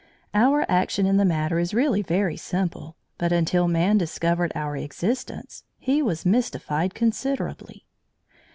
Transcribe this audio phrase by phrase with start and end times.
[0.33, 5.63] Our action in the matter is really very simple, but until man discovered our existence,
[5.77, 7.85] he was mystified considerably.